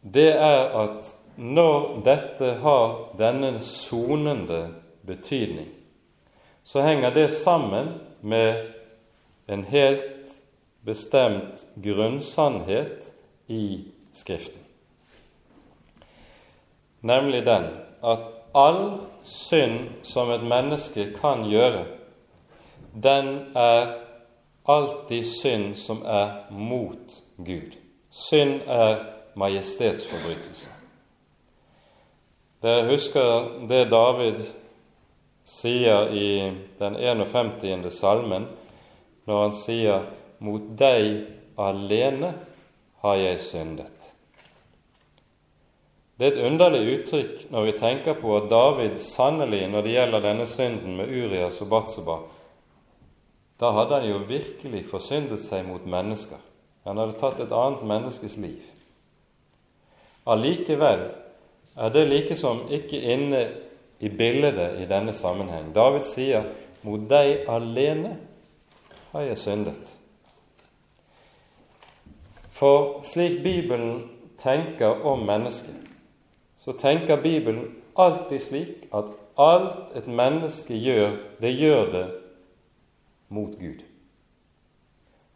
[0.00, 4.74] det er at når dette har denne sonende
[5.06, 5.68] betydning,
[6.64, 8.66] så henger det sammen med
[9.48, 10.13] en helt
[10.84, 13.12] bestemt grunnsannhet
[13.46, 14.60] i Skriften.
[17.00, 17.64] Nemlig den
[18.04, 21.84] at all synd som et menneske kan gjøre,
[23.02, 23.96] den er
[24.68, 27.76] alltid synd som er mot Gud.
[28.10, 30.70] Synd er majestetsforbrytelse.
[32.62, 34.44] Dere husker det David
[35.44, 36.28] sier i
[36.78, 37.90] den 51.
[37.92, 38.46] salmen,
[39.26, 40.06] når han sier
[40.38, 41.26] 'Mot deg
[41.58, 42.34] alene
[43.02, 44.10] har jeg syndet'.
[46.18, 50.22] Det er et underlig uttrykk når vi tenker på at David sannelig, når det gjelder
[50.22, 52.18] denne synden med Urias og Batseba,
[53.60, 56.38] da hadde han jo virkelig forsyndet seg mot mennesker.
[56.84, 58.62] Han hadde tatt et annet menneskes liv.
[60.26, 61.08] Allikevel
[61.76, 63.42] er det likesom ikke inne
[64.00, 65.72] i bildet i denne sammenheng.
[65.74, 66.44] David sier
[66.82, 68.16] 'mot deg alene
[69.12, 70.03] har jeg syndet'.
[72.54, 75.74] For slik Bibelen tenker om mennesket,
[76.58, 82.06] så tenker Bibelen alltid slik at alt et menneske gjør, det gjør det
[83.28, 83.82] mot Gud.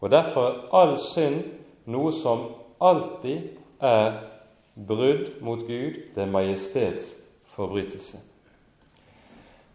[0.01, 1.43] Og Derfor er all synd
[1.91, 2.45] noe som
[2.81, 3.49] alltid
[3.83, 4.21] er
[4.87, 8.21] brudd mot Gud, det er majestetsforbrytelse.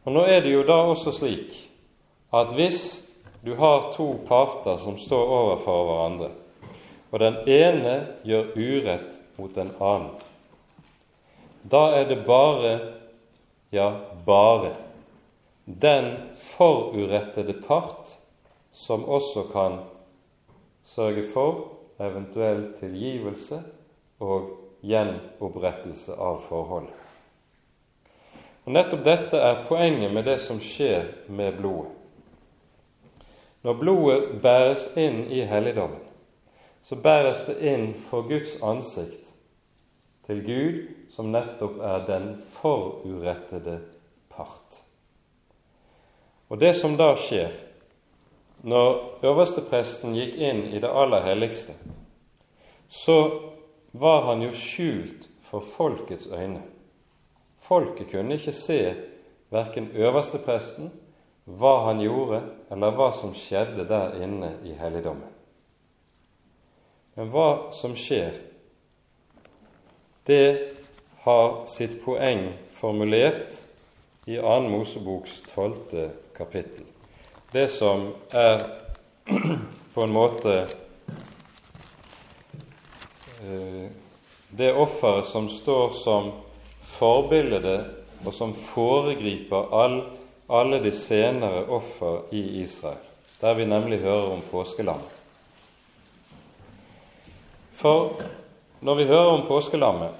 [0.06, 1.58] Og Nå er det jo da også slik
[2.34, 2.79] at hvis
[3.45, 6.32] du har to parter som står overfor hverandre,
[7.13, 7.93] og den ene
[8.26, 10.15] gjør urett mot den annen,
[11.69, 12.71] da er det bare,
[13.71, 13.91] ja,
[14.26, 14.73] bare,
[15.65, 16.10] den
[16.41, 18.10] forurettede part
[18.73, 19.78] som også kan
[20.89, 21.62] sørge for
[22.02, 23.62] eventuell tilgivelse
[24.19, 24.49] og
[24.84, 26.97] gjenopprettelse av forholdet.
[28.63, 31.91] Og Nettopp dette er poenget med det som skjer med blodet.
[33.63, 36.02] Når blodet bæres inn i helligdommen,
[36.84, 39.30] så bæres det inn for Guds ansikt,
[40.28, 40.76] til Gud,
[41.12, 43.80] som nettopp er den forurettede
[44.32, 44.80] part.
[46.50, 47.52] Og det som da skjer,
[48.63, 51.76] når øverstepresten gikk inn i det aller helligste,
[52.88, 53.17] så
[53.91, 56.62] var han jo skjult for folkets øyne.
[57.60, 58.80] Folket kunne ikke se
[59.52, 60.91] verken øverstepresten,
[61.46, 62.41] hva han gjorde,
[62.72, 65.33] eller hva som skjedde der inne i helligdommen.
[67.13, 68.34] Men hva som skjer,
[70.26, 70.73] det
[71.26, 73.60] har sitt poeng formulert
[74.26, 74.56] i 2.
[74.71, 76.88] Moseboks tolvte kapittel.
[77.52, 78.65] Det som er
[79.93, 80.56] på en måte
[83.43, 83.88] eh,
[84.49, 86.32] det offeret som står som
[86.97, 89.99] forbildet og som foregriper all,
[90.49, 93.02] alle de senere offer i Israel,
[93.41, 95.12] der vi nemlig hører om påskelammet.
[97.73, 98.19] For
[98.81, 100.12] når vi hører om påskelammet,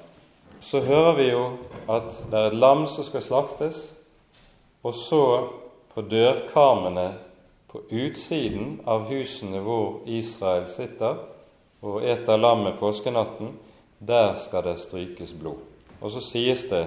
[0.59, 1.43] så hører vi jo
[1.91, 3.81] at det er et lam som skal slaktes,
[4.83, 5.23] og så
[5.93, 7.13] på dørkarmene
[7.71, 11.19] på utsiden av husene hvor Israel sitter
[11.83, 13.53] og eter lammet påskenatten,
[13.99, 15.59] der skal det strykes blod.
[16.01, 16.85] Og så sies det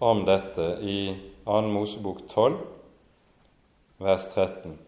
[0.00, 1.60] om dette i 2.
[1.74, 2.56] Mosebok 12,
[4.02, 4.78] vers 13.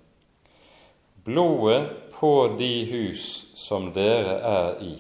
[1.25, 4.95] Blodet på de hus som dere er i,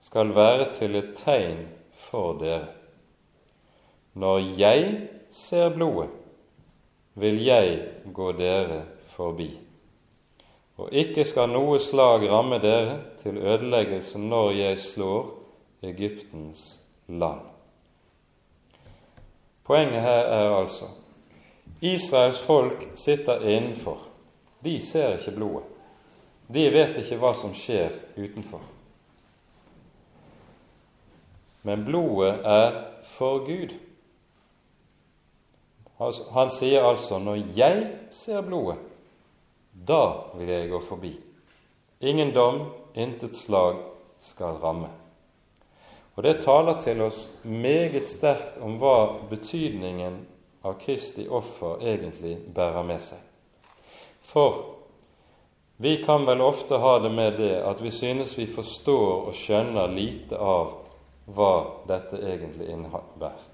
[0.00, 1.64] skal være til et tegn
[2.06, 2.68] for dere.
[4.14, 6.12] Når jeg ser blodet,
[7.14, 7.80] vil jeg
[8.14, 8.84] gå dere
[9.16, 9.50] forbi.
[10.76, 15.30] Og ikke skal noe slag ramme dere til ødeleggelse når jeg slår
[15.82, 17.40] Egyptens land.
[19.64, 20.84] Poenget her er altså
[21.80, 23.98] Israels folk sitter innenfor.
[24.64, 25.64] De ser ikke blodet.
[26.48, 28.62] De vet ikke hva som skjer utenfor.
[31.66, 32.76] Men blodet er
[33.16, 33.74] for Gud.
[36.32, 38.78] Han sier altså 'når jeg ser blodet,
[39.88, 41.20] da vil jeg gå forbi'.
[42.00, 43.76] Ingen dom, intet slag
[44.18, 44.88] skal ramme.
[46.16, 50.26] Og det taler til oss meget sterkt om hva betydningen
[50.64, 53.25] av Kristi offer egentlig bærer med seg.
[54.26, 54.64] For
[55.76, 59.92] vi kan vel ofte ha det med det at vi synes vi forstår og skjønner
[59.92, 60.72] lite av
[61.26, 61.52] hva
[61.88, 63.44] dette egentlig innebærer.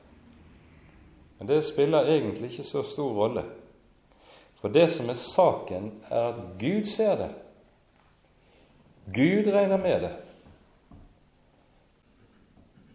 [1.38, 3.42] Men det spiller egentlig ikke så stor rolle.
[4.60, 7.30] For det som er saken, er at Gud ser det.
[9.10, 10.12] Gud regner med det.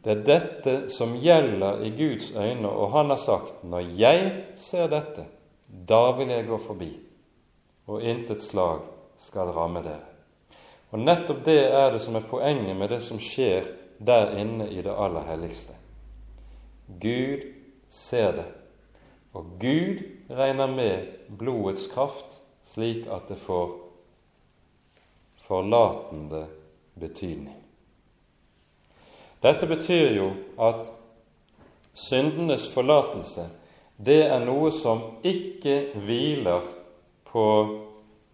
[0.04, 4.88] Det er dette som gjelder i Guds øyne, og han har sagt når jeg ser
[4.88, 5.26] dette,
[5.68, 6.94] da vil jeg gå forbi,
[7.88, 8.84] og intet slag
[9.20, 10.14] skal ramme dere.
[10.92, 13.68] Og nettopp det er det som er poenget med det som skjer
[14.00, 15.76] der inne i det aller helligste.
[16.88, 17.44] Gud
[17.90, 18.46] ser det,
[19.34, 21.08] og Gud regner med
[21.40, 23.76] blodets kraft slik at det får
[25.48, 26.46] forlatende
[27.00, 27.56] betydning.
[29.44, 30.90] Dette betyr jo at
[31.94, 33.48] syndenes forlatelse,
[33.98, 36.66] det er noe som ikke hviler
[37.32, 37.46] på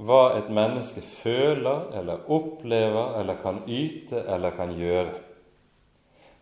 [0.04, 5.14] hva et menneske føler eller opplever eller kan yte eller kan gjøre.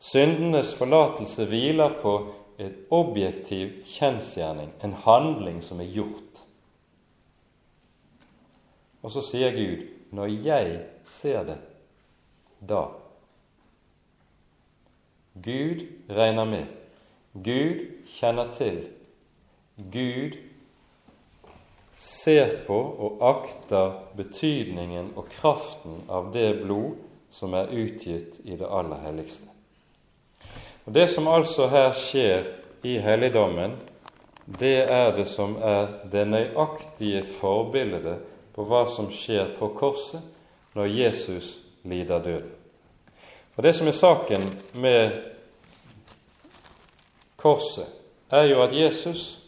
[0.01, 2.15] Syndenes forlatelse hviler på
[2.61, 6.41] et objektiv kjensgjerning, en handling som er gjort.
[9.01, 11.57] Og så sier Gud, når jeg ser det,
[12.61, 12.85] da
[15.41, 16.65] Gud regner med,
[17.33, 18.83] Gud kjenner til,
[19.77, 20.35] Gud
[22.01, 26.97] ser på og akter betydningen og kraften av det blod
[27.31, 29.45] som er utgitt i det aller helligste.
[30.85, 32.47] Og Det som altså her skjer
[32.83, 33.77] i helligdommen,
[34.45, 38.17] det er det som er det nøyaktige forbildet
[38.55, 40.25] på hva som skjer på korset
[40.73, 42.49] når Jesus lider døden.
[43.55, 45.11] Og Det som er saken med
[47.37, 47.85] korset,
[48.31, 49.40] er jo at Jesus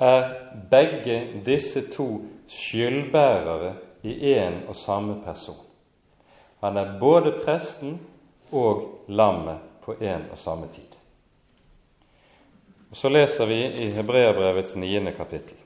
[0.00, 0.32] er
[0.70, 5.66] begge disse to skyldbærere i én og samme person.
[6.60, 8.00] Han er både presten
[8.52, 10.88] og lammet på én og samme tid.
[12.92, 15.56] Så leser vi i Hebreabrevets niende kapittel.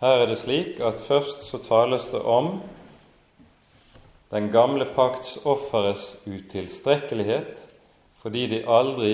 [0.00, 2.54] Her er det slik at først så tales det om
[4.32, 7.58] den gamle pakts offeres utilstrekkelighet,
[8.22, 9.10] fordi de aldri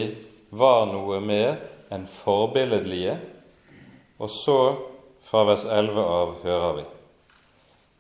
[0.55, 1.57] var noe mer
[1.91, 3.16] enn forbilledlige.
[4.22, 4.59] Og så,
[5.26, 6.84] fra vers 11 av, hører vi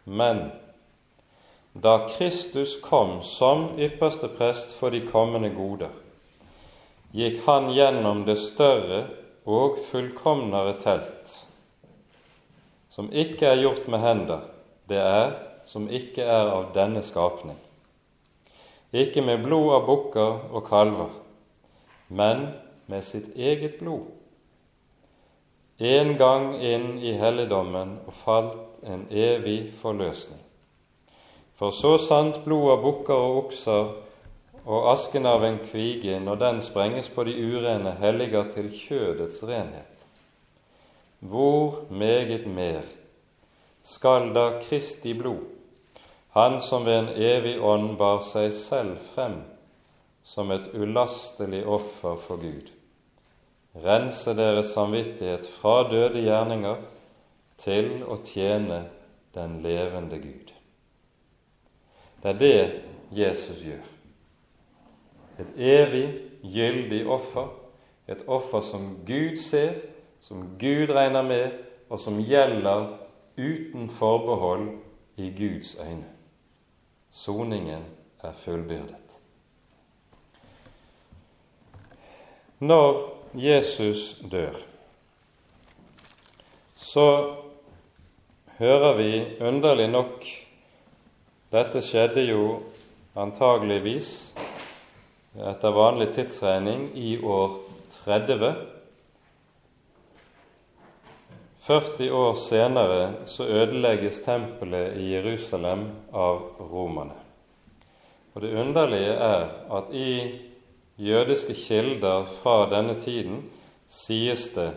[0.04, 0.44] Men
[1.74, 5.90] da Kristus kom som ypperste prest for de kommende goder,
[7.10, 9.02] gikk han gjennom det større
[9.42, 11.40] og fullkomnere telt
[12.96, 14.44] som ikke er gjort med hender,
[14.88, 15.34] det er
[15.68, 17.58] som ikke er av denne skapning.
[18.96, 21.10] Ikke med blod av bukker og kalver,
[22.08, 22.46] men
[22.88, 24.06] med sitt eget blod.
[25.76, 30.40] En gang inn i helligdommen og falt en evig forløsning.
[31.60, 33.92] For så sant blod av bukker og okser
[34.64, 39.95] og asken av en kvige, når den sprenges på de urene, helliger til kjødets renhet
[41.20, 42.82] hvor meget mer
[43.82, 45.44] skal da Kristi blod,
[46.36, 49.38] Han som ved en evig ånd bar seg selv frem
[50.20, 52.68] som et ulastelig offer for Gud,
[53.84, 56.82] rense deres samvittighet fra døde gjerninger
[57.56, 58.82] til å tjene
[59.32, 60.52] den levende Gud.
[62.20, 62.82] Det er det
[63.16, 63.84] Jesus gjør.
[65.40, 66.06] Et evig,
[66.42, 67.48] gyldig offer,
[68.08, 69.76] et offer som Gud ser,
[70.26, 71.50] som Gud regner med,
[71.88, 72.88] og som gjelder
[73.38, 74.68] uten forbehold
[75.16, 76.08] i Guds øyne.
[77.10, 77.84] Soningen
[78.22, 79.20] er fullbyrdet.
[82.58, 82.98] Når
[83.34, 84.56] Jesus dør,
[86.76, 87.34] så
[88.58, 89.10] hører vi
[89.40, 90.24] underlig nok
[91.52, 92.46] Dette skjedde jo
[93.14, 94.08] antageligvis
[95.38, 97.60] etter vanlig tidsregning i år
[98.02, 98.75] 30
[101.66, 105.80] 40 år senere så ødelegges tempelet i Jerusalem
[106.14, 107.16] av romerne.
[108.34, 110.38] Og Det underlige er at i
[110.96, 113.42] jødiske kilder fra denne tiden
[113.88, 114.70] sies det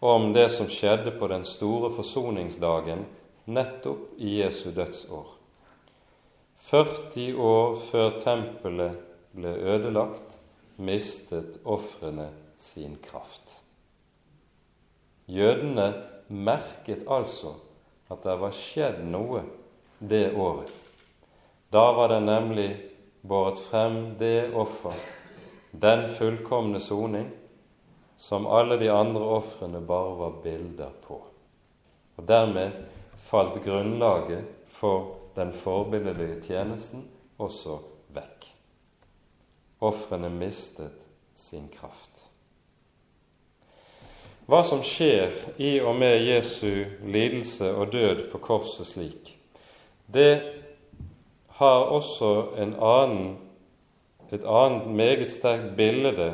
[0.00, 3.04] om det som skjedde på den store forsoningsdagen
[3.44, 5.26] nettopp i Jesu dødsår.
[6.70, 9.00] 40 år før tempelet
[9.36, 10.38] ble ødelagt,
[10.80, 13.59] mistet ofrene sin kraft.
[15.30, 15.88] Jødene
[16.28, 17.54] merket altså
[18.10, 19.44] at det var skjedd noe
[19.98, 20.72] det året.
[21.70, 22.70] Da var det nemlig
[23.22, 24.96] båret frem det offer,
[25.70, 27.28] den fullkomne soning,
[28.18, 31.20] som alle de andre ofrene bare var bilder på.
[32.16, 32.74] Og Dermed
[33.18, 37.06] falt grunnlaget for den forbilledlige tjenesten
[37.38, 37.78] også
[38.12, 38.48] vekk.
[39.80, 42.29] Ofrene mistet sin kraft.
[44.50, 45.30] Hva som skjer
[45.62, 49.28] i og med Jesu lidelse og død på korset slik,
[50.10, 50.42] det
[51.60, 53.36] har også annen,
[54.32, 56.32] et annet meget sterkt bilde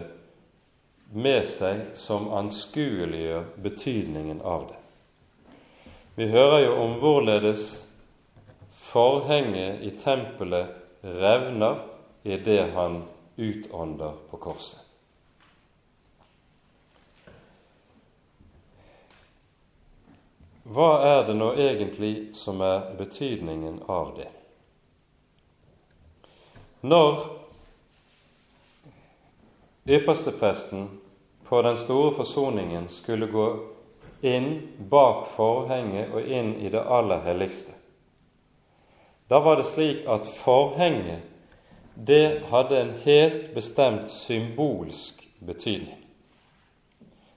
[1.12, 4.80] med seg som anskueliggjør betydningen av det.
[6.16, 7.66] Vi hører jo om hvorledes
[8.72, 10.72] forhenget i tempelet
[11.04, 11.84] revner
[12.24, 13.02] i det han
[13.36, 14.85] utånder på korset.
[20.66, 24.26] Hva er det nå egentlig som er betydningen av det?
[26.82, 27.20] Når
[29.86, 30.88] ypperstepresten
[31.46, 33.46] på den store forsoningen skulle gå
[34.26, 34.50] inn
[34.90, 37.70] bak forhenget og inn i det aller helligste,
[39.30, 41.22] da var det slik at forhenget
[41.94, 46.02] det hadde en helt bestemt symbolsk betydning.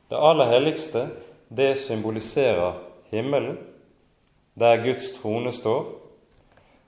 [0.10, 1.08] Det aller helligste,
[1.50, 3.58] det symboliserer himmelen,
[4.60, 5.96] der Guds trone står,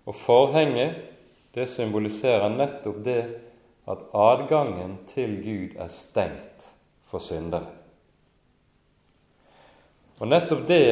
[0.05, 0.95] og forhenget,
[1.55, 3.21] det symboliserer nettopp det
[3.91, 6.69] at adgangen til Gud er stengt
[7.11, 7.67] for syndere.
[10.19, 10.85] Og nettopp det,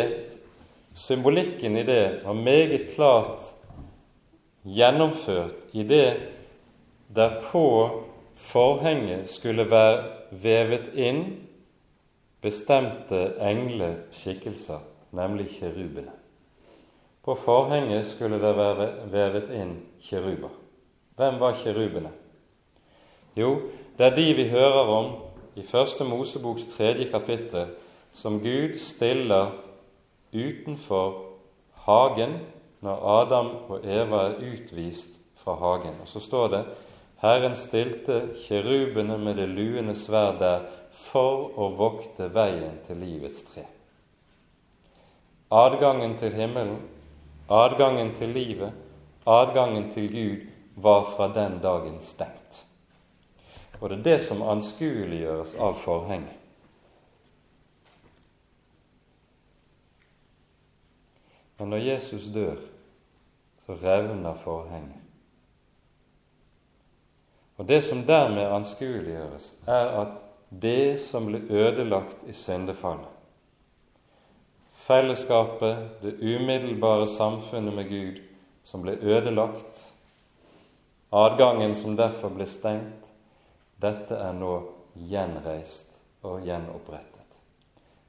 [0.93, 3.53] symbolikken i det, var meget klart
[4.65, 6.09] gjennomført i det
[7.15, 7.65] der på
[8.35, 11.23] forhenget skulle være vevet inn
[12.41, 14.79] bestemte engleskikkelser,
[15.11, 16.11] nemlig kjerubene.
[17.23, 20.51] På forhenget skulle det være vevet inn kjeruber.
[21.19, 22.11] Hvem var kjerubene?
[23.35, 23.55] Jo,
[23.97, 25.09] det er de vi hører om
[25.55, 27.73] i Første Moseboks tredje kapittel,
[28.13, 29.51] som Gud stiller
[30.33, 31.25] utenfor
[31.85, 32.39] hagen
[32.81, 35.99] når Adam og Eva er utvist fra hagen.
[36.01, 36.63] Og så står det
[37.21, 43.65] Herren stilte kjerubene med det luende sverd der for å vokte veien til livets tre.
[45.51, 46.81] Adgangen til himmelen,
[47.49, 48.73] adgangen til livet,
[49.25, 52.65] adgangen til Gud var fra den dagen stengt.
[53.81, 56.35] Og det er det som anskueliggjøres av forhenget.
[61.59, 62.55] Men når Jesus dør,
[63.65, 64.95] så revner forhenget.
[67.57, 70.07] Og Det som dermed anskueliggjøres, er at
[70.61, 73.18] det som ble ødelagt i syndefallet,
[74.89, 78.21] fellesskapet, det umiddelbare samfunnet med Gud,
[78.65, 79.83] som ble ødelagt,
[81.13, 83.05] adgangen som derfor ble stengt,
[83.77, 84.55] dette er nå
[84.97, 85.93] gjenreist
[86.25, 87.37] og gjenopprettet.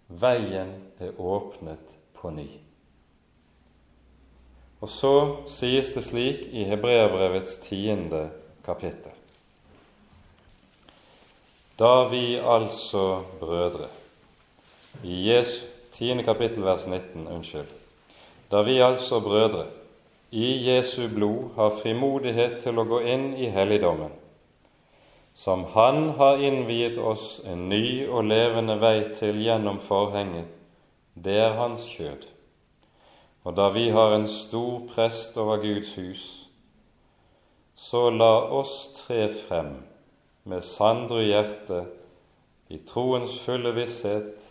[0.08, 2.48] Veien er åpnet på ny.
[4.80, 5.14] Og så
[5.52, 8.30] sies det slik i Hebreabrevets tiende
[8.64, 9.12] kapittel.
[11.76, 13.88] Da vi altså, brødre
[15.04, 15.60] I Jesu,
[16.00, 16.22] 10.
[16.24, 17.68] kapittel, vers 19, unnskyld.
[18.50, 19.66] Da vi altså, brødre,
[20.30, 24.14] i Jesu blod har frimodighet til å gå inn i helligdommen,
[25.36, 30.48] som Han har innviet oss en ny og levende vei til gjennom forhenget,
[31.14, 32.24] det er Hans kjød.
[33.44, 36.24] Og da vi har en stor prest over Guds hus,
[37.76, 39.74] så la oss tre frem
[40.48, 41.82] med sandru hjerte,
[42.72, 44.49] i troens fulle visshet,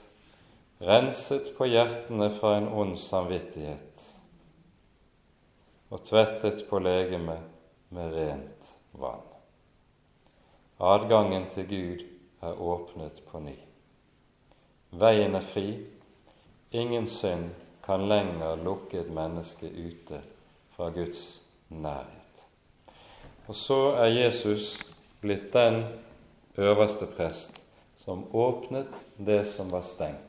[0.79, 4.05] renset på hjertene fra en ond samvittighet
[5.89, 7.41] og tvettet på legemet
[7.91, 9.25] med rent vann.
[10.79, 12.05] Adgangen til Gud
[12.45, 13.57] er åpnet på ny.
[14.95, 15.67] Veien er fri.
[16.71, 17.49] Ingen synd
[17.83, 20.21] kan lenger lukke et menneske ute
[20.77, 22.45] fra Guds nærhet.
[23.49, 24.77] Og så er Jesus
[25.21, 25.83] blitt den
[26.55, 27.59] øverste prest
[27.97, 30.28] som åpnet det som var stengt.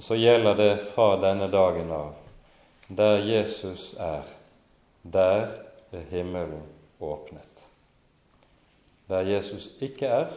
[0.00, 2.14] Og så gjelder det fra denne dagen av.
[2.88, 4.24] Der Jesus er,
[5.02, 5.50] der
[5.92, 6.62] er himmelen
[7.04, 7.66] åpnet.
[9.12, 10.32] Der Jesus ikke er,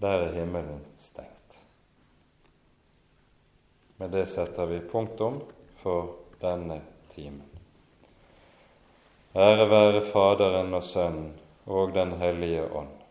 [0.00, 1.60] der er himmelen stengt.
[4.00, 5.42] Med det setter vi punktum
[5.84, 6.80] for denne
[7.12, 7.44] timen.
[9.36, 11.34] Ære være Faderen og Sønnen
[11.66, 13.02] og Den hellige ånd,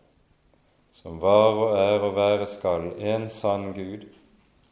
[0.92, 4.10] som var og er og være skal en sann Gud,